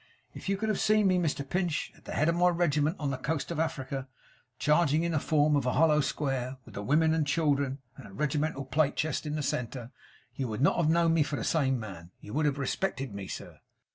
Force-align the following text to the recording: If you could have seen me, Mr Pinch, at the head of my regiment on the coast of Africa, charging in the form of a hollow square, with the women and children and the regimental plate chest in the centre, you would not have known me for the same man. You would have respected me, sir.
If 0.33 0.49
you 0.49 0.57
could 0.57 0.69
have 0.69 0.79
seen 0.79 1.05
me, 1.05 1.19
Mr 1.19 1.47
Pinch, 1.47 1.93
at 1.95 2.05
the 2.05 2.13
head 2.13 2.27
of 2.27 2.33
my 2.33 2.49
regiment 2.49 2.97
on 2.99 3.11
the 3.11 3.19
coast 3.19 3.51
of 3.51 3.59
Africa, 3.59 4.07
charging 4.57 5.03
in 5.03 5.11
the 5.11 5.19
form 5.19 5.55
of 5.55 5.67
a 5.67 5.73
hollow 5.73 6.01
square, 6.01 6.57
with 6.65 6.73
the 6.73 6.81
women 6.81 7.13
and 7.13 7.27
children 7.27 7.83
and 7.95 8.07
the 8.07 8.11
regimental 8.13 8.65
plate 8.65 8.95
chest 8.95 9.27
in 9.27 9.35
the 9.35 9.43
centre, 9.43 9.91
you 10.33 10.47
would 10.47 10.59
not 10.59 10.77
have 10.77 10.89
known 10.89 11.13
me 11.13 11.21
for 11.21 11.35
the 11.35 11.43
same 11.43 11.79
man. 11.79 12.09
You 12.19 12.33
would 12.33 12.47
have 12.47 12.57
respected 12.57 13.13
me, 13.13 13.27
sir. 13.27 13.59